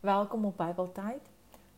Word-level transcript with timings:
Welkom 0.00 0.44
op 0.44 0.56
Bybeltyd. 0.56 1.20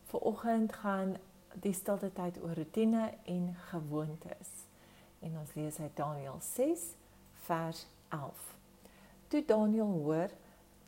Viroggend 0.05 0.73
gaan 0.73 1.17
die 1.59 1.73
stilte 1.73 2.07
tyd 2.15 2.37
oor 2.43 2.55
rotine 2.55 3.09
en 3.25 3.55
gewoontes. 3.55 4.51
En 5.19 5.35
ons 5.39 5.53
lees 5.53 5.79
uit 5.79 5.95
Daniël 5.95 6.37
6 6.39 6.79
vers 7.33 7.85
11. 8.09 8.55
Toe 9.27 9.43
Daniël 9.45 9.91
hoor 9.91 10.29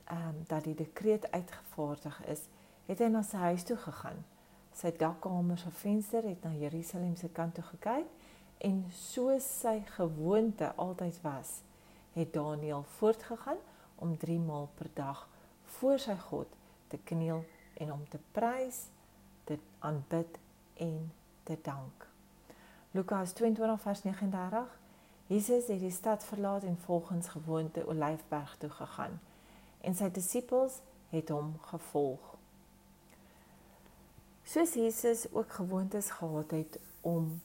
ehm 0.04 0.28
um, 0.28 0.44
dat 0.48 0.64
die 0.64 0.76
dekreet 0.76 1.32
uitgevaardig 1.32 2.24
is, 2.26 2.48
het 2.86 3.04
hy 3.04 3.12
na 3.12 3.22
sy 3.22 3.44
huis 3.52 3.68
toe 3.68 3.78
gegaan. 3.84 4.24
Sy 4.72 4.96
dakkamer 4.96 5.60
se 5.60 5.76
venster 5.84 6.24
het 6.24 6.44
na 6.44 6.56
Jerusalem 6.56 7.20
se 7.20 7.28
kant 7.28 7.60
toe 7.60 7.68
gekyk 7.76 8.08
en 8.58 8.86
soos 8.96 9.60
sy 9.60 9.82
gewoonte 10.00 10.72
altyd 10.76 11.20
was, 11.22 11.58
het 12.14 12.34
Daniël 12.34 12.88
voortgegaan 12.98 13.60
om 13.96 14.18
3 14.18 14.40
maal 14.40 14.70
per 14.80 14.88
dag 14.94 15.28
voor 15.66 16.00
sy 16.00 16.16
God 16.30 16.64
te 16.96 17.04
kniel 17.04 17.44
en 17.74 17.92
om 17.92 18.04
te 18.10 18.20
prys, 18.32 18.88
te 19.44 19.58
aanbid 19.80 20.38
en 20.74 21.12
te 21.44 21.58
dank. 21.62 22.08
Lukas 22.96 23.32
22 23.32 23.82
vers 23.82 24.04
39. 24.04 24.80
Jesus 25.28 25.68
het 25.68 25.80
die 25.80 25.92
stad 25.92 26.24
verlaat 26.24 26.64
en 26.64 26.78
volgens 26.86 27.28
gewoonte 27.28 27.86
Olyfberg 27.88 28.56
toe 28.58 28.70
gegaan 28.70 29.20
en 29.82 29.96
sy 29.98 30.10
disippels 30.14 30.80
het 31.12 31.30
hom 31.34 31.56
gevolg. 31.70 32.34
Soos 34.46 34.74
Jesus 34.78 35.26
ook 35.34 35.52
gewoontes 35.58 36.10
gehad 36.10 36.52
het 36.52 36.80
om 37.02 37.42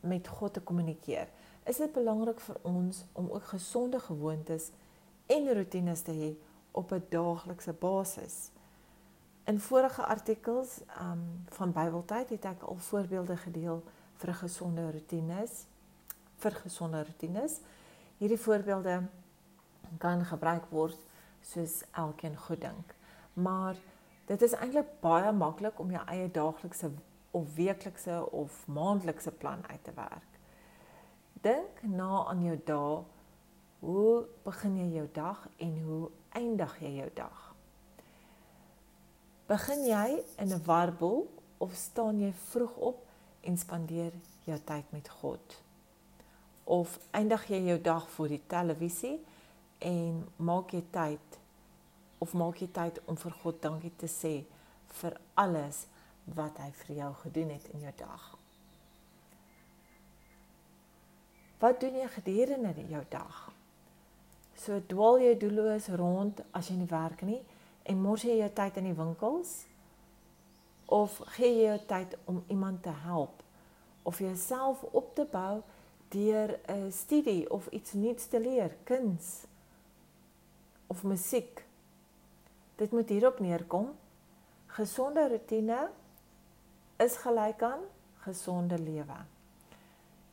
met 0.00 0.28
God 0.28 0.56
te 0.56 0.60
kommunikeer, 0.60 1.28
is 1.64 1.80
dit 1.80 1.92
belangrik 1.92 2.40
vir 2.40 2.58
ons 2.68 3.04
om 3.12 3.30
ook 3.30 3.52
gesonde 3.52 4.00
gewoontes 4.00 4.70
en 5.26 5.48
rotines 5.56 6.02
te 6.04 6.12
hê 6.12 6.32
op 6.72 6.92
'n 6.92 7.06
daaglikse 7.08 7.72
basis. 7.72 8.50
In 9.44 9.60
vorige 9.60 10.04
artikels 10.04 10.80
um 11.00 11.44
van 11.46 11.72
Bybeltyd 11.72 12.28
het 12.28 12.44
ek 12.44 12.62
al 12.62 12.76
voorbeelde 12.76 13.36
gedeel 13.36 13.82
vir 14.16 14.34
gesonde 14.34 14.90
rotines 14.92 15.66
vir 16.44 16.56
gesonde 16.64 17.04
rotines. 17.04 17.60
Hierdie 18.18 18.40
voorbeelde 18.40 19.02
kan 19.98 20.24
gebruik 20.24 20.66
word 20.70 20.98
soos 21.44 21.82
elkeen 21.92 22.36
goed 22.36 22.60
dink. 22.60 22.94
Maar 23.32 23.76
dit 24.28 24.42
is 24.42 24.56
eintlik 24.56 24.96
baie 25.00 25.32
maklik 25.32 25.78
om 25.78 25.92
jou 25.92 26.04
eie 26.08 26.30
daaglikse 26.30 26.90
of 27.30 27.54
weeklikse 27.54 28.30
of 28.30 28.62
maandelikse 28.66 29.30
plan 29.30 29.64
uit 29.68 29.84
te 29.84 29.92
werk. 29.96 30.30
Dink 31.44 31.82
na 31.82 32.24
aan 32.28 32.44
jou 32.44 32.60
dae. 32.64 33.02
Hoe 33.84 34.24
begin 34.44 34.78
jy 34.80 34.94
jou 34.96 35.08
dag 35.12 35.48
en 35.60 35.80
hoe 35.84 36.04
eindig 36.32 36.78
jy 36.80 36.94
jou 37.02 37.10
dag? 37.14 37.53
Begin 39.44 39.84
jy 39.84 40.24
in 40.40 40.52
'n 40.52 40.64
warbel 40.64 41.28
of 41.58 41.74
staan 41.74 42.20
jy 42.20 42.32
vroeg 42.32 42.76
op 42.76 43.06
en 43.40 43.58
spandeer 43.58 44.12
jou 44.44 44.58
tyd 44.64 44.84
met 44.90 45.08
God? 45.08 45.62
Of 46.64 46.98
eindig 47.10 47.48
jy 47.48 47.60
jou 47.66 47.80
dag 47.80 48.10
voor 48.10 48.28
die 48.28 48.42
televisie 48.46 49.20
en 49.78 50.28
maak 50.36 50.70
jy 50.70 50.84
tyd 50.90 51.38
of 52.18 52.32
maak 52.32 52.56
jy 52.56 52.68
tyd 52.72 53.00
om 53.04 53.16
vir 53.16 53.30
God 53.30 53.62
dankie 53.62 53.92
te 53.96 54.06
sê 54.06 54.44
vir 54.88 55.20
alles 55.34 55.86
wat 56.24 56.58
hy 56.58 56.70
vir 56.70 56.96
jou 56.96 57.14
gedoen 57.14 57.50
het 57.50 57.68
in 57.68 57.80
jou 57.80 57.92
dag? 57.96 58.38
Wat 61.58 61.80
doen 61.80 61.94
jy 61.94 62.08
gedurende 62.08 62.88
jou 62.88 63.04
dag? 63.08 63.52
So 64.56 64.80
dwaal 64.86 65.18
jy 65.18 65.38
doelloos 65.38 65.88
rond 65.88 66.40
as 66.52 66.68
jy 66.68 66.76
nie 66.76 66.88
werk 66.88 67.22
nie 67.22 67.44
en 67.84 68.00
mors 68.00 68.22
jy 68.22 68.38
jou 68.40 68.50
tyd 68.50 68.76
in 68.80 68.90
die 68.90 68.98
winkels 68.98 69.64
of 70.86 71.20
gee 71.36 71.52
jy 71.52 71.68
jou 71.68 71.78
tyd 71.86 72.16
om 72.30 72.44
iemand 72.48 72.82
te 72.82 72.92
help 73.04 73.42
of 74.04 74.18
jouself 74.18 74.82
op 74.92 75.14
te 75.14 75.24
bou 75.30 75.62
deur 76.14 76.58
'n 76.68 76.92
studie 76.92 77.50
of 77.50 77.66
iets 77.66 77.92
nuuts 77.92 78.26
te 78.26 78.40
leer, 78.40 78.76
kuns 78.84 79.46
of 80.86 81.02
musiek. 81.02 81.64
Dit 82.76 82.90
moet 82.90 83.08
hierop 83.08 83.38
neerkom. 83.38 83.94
Gesonde 84.66 85.28
rotine 85.28 85.90
is 86.96 87.16
gelyk 87.16 87.62
aan 87.62 87.80
gesonde 88.24 88.78
lewe. 88.78 89.18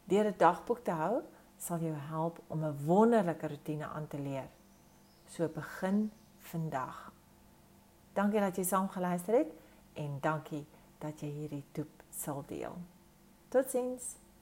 Deur 0.03 0.25
'n 0.25 0.38
dagboek 0.38 0.83
te 0.83 0.91
hou, 0.91 1.22
sal 1.57 1.79
jou 1.79 1.95
help 1.95 2.39
om 2.47 2.63
'n 2.63 2.85
wonderlike 2.85 3.47
rotine 3.47 3.85
aan 3.85 4.07
te 4.07 4.19
leer. 4.19 4.50
So 5.28 5.47
begin 5.47 6.12
vandag. 6.39 7.12
Dankie 8.13 8.39
dat 8.39 8.55
jy 8.55 8.63
saam 8.67 8.89
geluister 8.91 9.38
het 9.38 9.53
en 9.94 10.17
dankie 10.22 10.66
dat 10.99 11.22
jy 11.22 11.29
hierdie 11.31 11.63
toep 11.72 12.03
sal 12.11 12.44
deel. 12.47 12.75
Totsiens. 13.51 14.20